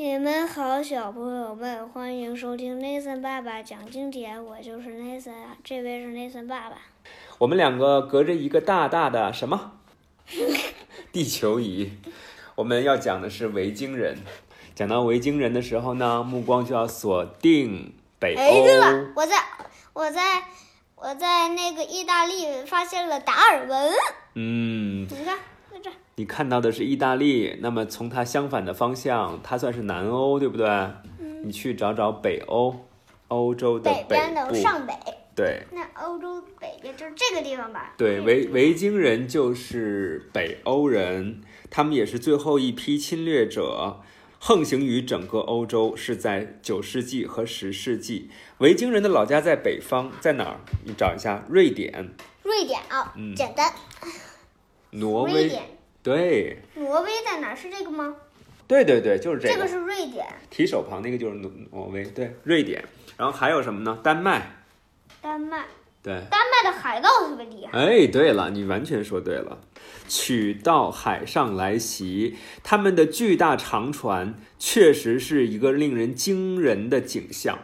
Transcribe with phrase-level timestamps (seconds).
[0.00, 4.44] 你们好，小朋友们，欢迎收听 Nathan 爸爸讲经典。
[4.44, 5.32] 我就是 Nathan，
[5.64, 6.76] 这位是 Nathan 爸爸。
[7.38, 9.72] 我们两个隔着一个大大的什么
[11.10, 11.90] 地球仪，
[12.54, 14.18] 我们要讲的是维京人。
[14.76, 19.36] 讲到维京人的时候呢，目光就要锁定北哎，对了。，我在
[19.94, 20.44] 我在
[20.94, 23.92] 我在那个意大利发现了达尔文，
[24.34, 25.36] 嗯，你看。
[26.18, 30.66] 你看到的是意大利，那么从它相反的方向，它算是南欧，对不对？
[31.44, 32.74] 你去找找北欧，
[33.28, 34.54] 欧洲的嗯北边的部。
[34.56, 34.92] 上北，
[35.36, 37.94] 对那欧洲北边就是这个地方吧？
[37.96, 41.40] 对，维维京人就是北欧人，
[41.70, 44.00] 他们也是最后一批侵略者，
[44.40, 48.28] 横行于整个欧洲，是在九世纪和十世纪。
[48.58, 50.56] 维京人的老家在北方，在哪儿？
[50.84, 52.10] 你找一下，瑞典、
[52.42, 53.72] 瑞典啊，嗯简单。
[54.90, 55.32] 挪威。
[55.32, 55.62] 瑞典，
[56.08, 57.54] 对，挪威在哪儿？
[57.54, 58.16] 是这个吗？
[58.66, 59.54] 对对对，就是这个。
[59.54, 62.82] 这个是瑞典，提手旁那个就是挪挪威，对，瑞典。
[63.18, 63.98] 然后还有什么呢？
[64.02, 64.64] 丹麦。
[65.20, 65.66] 丹麦。
[66.02, 67.78] 对，丹麦的海盗特别厉害。
[67.78, 69.58] 哎，对了，你完全说对了。
[70.08, 77.58] 取到海上来袭，他们的巨大长船确实是一个令人惊人的景象。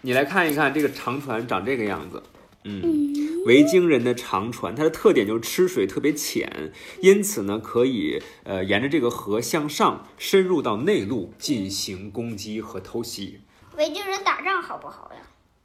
[0.00, 2.20] 你来看一看，这个长船长这个样子。
[2.64, 3.12] 嗯，
[3.46, 13.40] 维京人的长船，它的特点就是吃水特别浅，因此呢，可以呃沿着这个河向上深入到内陆进行攻击和偷袭。
[13.76, 15.20] 维京人打仗好不好呀？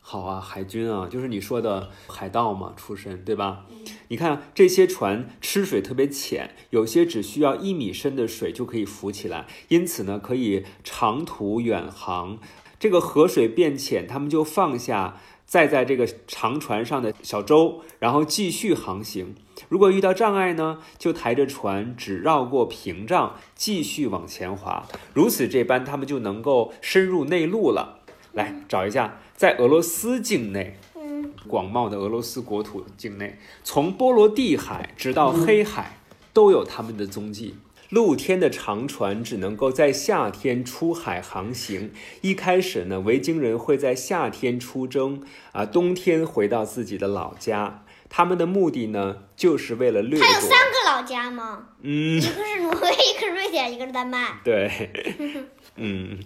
[0.00, 3.64] 好啊，海军啊，就是你说的海盗嘛，出身对吧？
[4.08, 12.38] 你看这些船吃水特别浅，有些只需要一米深的水就可以浮起来，因此呢，可以长途远航。
[12.78, 19.34] 这个河水变浅，他们就放下载在这个长船上的小舟，然后继续航行。
[19.68, 24.86] 如果遇到障碍呢，就抬着船只绕过屏障，继续往前划。
[25.12, 28.00] 如此这般，他们就能够深入内陆了。
[28.32, 35.98] 来找一下，在俄罗斯境内，嗯，广袤的俄罗斯国土境内，从波罗的海直到黑海，
[36.32, 37.54] 都有他们的踪迹。
[37.94, 41.92] 露天的长船只能够在夏天出海航行。
[42.22, 45.22] 一开始呢，维京人会在夏天出征，
[45.52, 47.84] 啊，冬天回到自己的老家。
[48.08, 50.40] 他们的目的呢，就是为了掠夺他有。
[50.40, 51.68] 三个老家吗？
[51.82, 54.40] 嗯一，个是挪威， 一个是瑞典，一个是丹麦。
[54.42, 54.90] 对，
[55.76, 56.18] 嗯，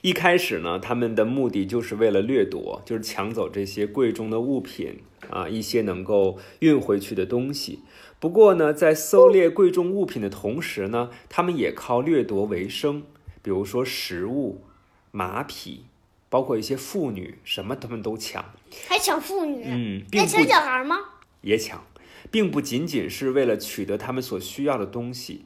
[0.00, 7.80] 一开始呢，他们的目的就是为了掠夺，就是抢走这些贵重的物品啊，一些能够运回去的东西。
[8.24, 13.02] 不过呢，在搜猎贵重物品的同时呢，他们也靠掠夺为生，
[13.42, 14.64] 比如说食物、
[15.10, 15.84] 马匹，
[16.30, 18.42] 包括一些妇女，什么他们都抢。
[18.88, 20.96] 还抢妇女，嗯，并抢小孩吗？
[21.42, 21.84] 也抢，
[22.30, 25.44] 并不仅仅是为了取得他们所需要的东西，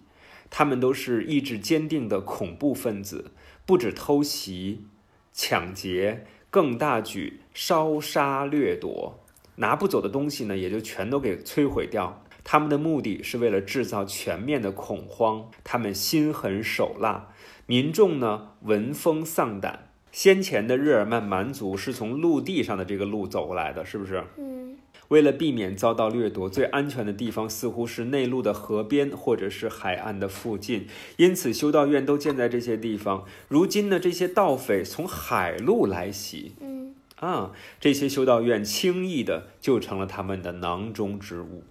[0.48, 3.32] 他们都是意志坚定的恐怖分子，
[3.66, 4.84] 不止偷袭、
[5.32, 9.18] 抢劫，更大举烧杀掠夺，
[9.56, 12.22] 拿不走的东西呢，也就全都给摧毁掉。
[12.50, 17.28] 他们的目的是为了制造全面的恐慌，他们心狠手辣，
[17.66, 19.90] 民众呢闻风丧胆。
[20.12, 24.24] 先前的日耳曼蛮族是从陆地上的这个路走过来的，是不是？
[24.38, 30.86] 嗯，为了避免遭到掠夺，最安全的地方似乎是内陆的河边或者是海岸的附近，
[31.18, 33.26] 因此修道院都建在这些地方。
[33.48, 41.64] 如今呢，这些盗匪从海路来袭，嗯啊，这些修道院轻易的就成了他们的囊中之物。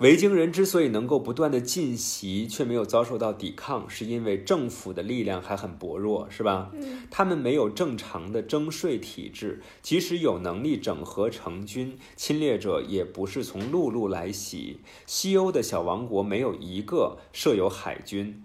[0.00, 6.70] 嗯维京人之所以能够不断的进袭，却没有遭受到抵抗，是因为政府的力量还很薄弱，是吧？
[6.72, 14.80] 嗯他们没有正常的征税体制，即使有能力整合成军，侵略者也不是从陆路来袭。
[15.04, 18.42] 西欧的小王国没有一个设有海军，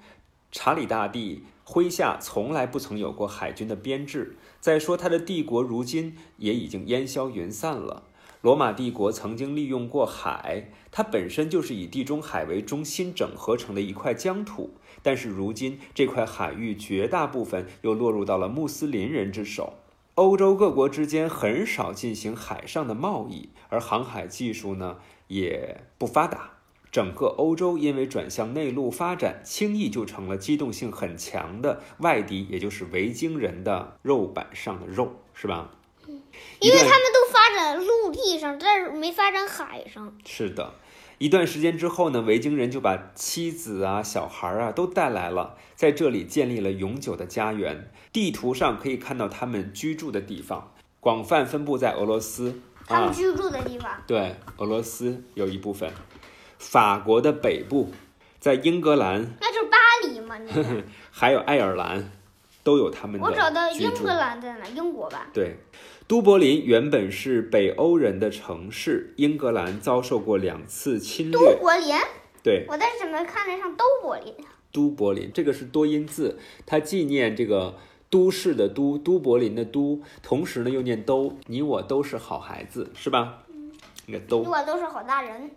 [0.52, 4.36] 查理大帝麾下从来不曾有过海军的编制。
[4.60, 8.04] 再说，他的帝国如今也已经烟消云散了。
[8.46, 14.76] 罗马帝国曾经利用过海，它本身就是以地中海为中心整合成的一块疆土。
[15.02, 19.74] 但是如今这块海域绝大部分又落入到了穆斯林人之手。
[20.14, 26.52] 欧洲各国之间很少进行海上的贸易，而航海技术呢也不发达。
[26.92, 35.72] 整个欧洲因为转向内陆发展，轻易就成了机动性很强的外敌，也就是维京人的肉板上的肉，是吧？
[36.60, 40.14] 因为他们都发展陆地上，但是没发展海上。
[40.26, 40.74] 是的，
[41.18, 47.92] 一段时间之后呢，维京人就把妻子啊、小孩啊都带来了，在这里建立了永久的家园。
[48.12, 55.92] 地图上可以看到他们居住的地方，广泛分布在俄罗斯啊，他们居住的地方，对，俄罗斯有一部分，
[56.58, 57.92] 法国的北部，
[58.40, 60.38] 在英格兰，那就是巴黎嘛。
[60.38, 62.12] 那个 还有爱尔兰，
[62.66, 64.68] 都有他们的我找到英格兰在哪？
[64.68, 65.30] 英国吧。
[65.32, 65.56] 对，
[66.08, 71.56] 都柏林原本是北欧人的城市，英格兰遭受过两次侵略都略。
[71.58, 71.96] 柏林，
[72.44, 74.34] 对，我在怎么看得上都柏林？
[74.72, 77.76] 都柏林这个是多音字，它纪念这个
[78.10, 81.38] 都市的都，都柏林的都，同时呢又念都。
[81.46, 83.44] 你我都是好孩子，是吧？
[84.08, 84.40] 那个都。
[84.40, 85.52] 我都是好大人。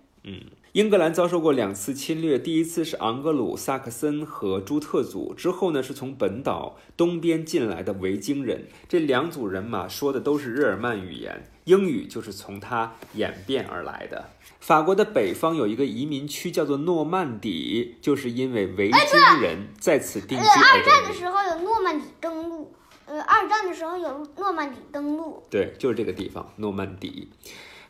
[0.72, 8.66] 英格兰遭受过两次侵略，第一次是昂格鲁萨克森和朱特族，之后呢是从本岛东边进来的维京人。
[8.88, 14.30] 这两组人马说的都是日耳曼语言，英语就是从它演变而来的。
[14.60, 21.14] 法国的北方有一个移民区叫做诺曼底，就是因为维京人在此定居二战的。
[21.14, 22.72] 时候有诺曼底登陆，
[23.06, 25.42] 呃，二战的时候有诺曼底登陆。
[25.48, 27.28] 对，就是这个地方，诺曼底。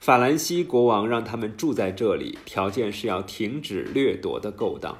[0.00, 4.96] 法兰西国王让他们住在这里，条件是要停止掠夺的勾当。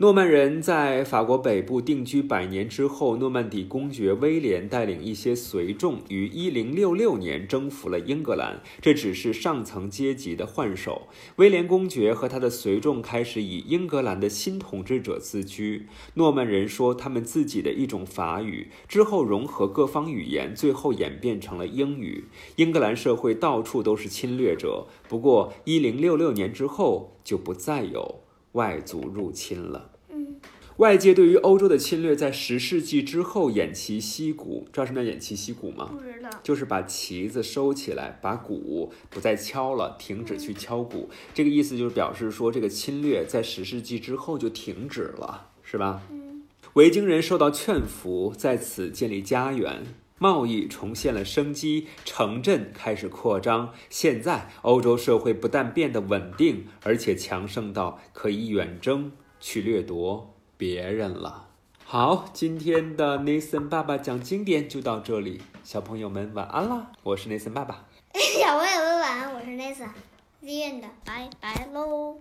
[0.00, 8.62] 诺曼人在法国北部定居百年之后，诺曼底公爵威廉带领一些随众于1066年征服了英格兰。
[8.80, 11.08] 这只是上层阶级的换手。
[11.34, 15.88] 威廉公爵和他的随众开始以英格兰的新统治者自居。
[16.14, 22.26] 诺曼人说他们自己的一种法语，之后融合各方语言，最后演变成了英语。
[22.54, 28.20] 英格兰社会到处都是侵略者，不过1066年之后就不再有
[28.52, 29.90] 外族入侵了。
[30.10, 30.36] 嗯，
[30.78, 35.90] 外界对于欧洲的侵略在十世纪之后偃旗息鼓，知道什么叫偃旗息鼓吗？
[35.92, 36.30] 不知道。
[36.42, 41.08] 就是把旗子收起来，把鼓不再敲了，停止去敲鼓。
[41.34, 46.02] 这个意思就是表示说，这个侵略在十世纪之后就停止了，是吧？
[46.10, 46.42] 嗯，
[46.74, 49.86] 维京人受到劝服，在此建立家园。
[50.18, 53.72] 贸易重现了生机，城镇开始扩张。
[53.88, 61.48] 现在，欧洲社会不但变得稳定，而且强盛到可以远征去掠夺别人了。
[61.84, 66.92] 好，今天的 Nathan 爸爸讲经典就到这里，小朋友们晚安啦！
[67.02, 67.86] 我是 Nathan 爸爸。
[68.12, 72.18] 小朋友们晚安，我是 Nathan，The end，拜拜喽。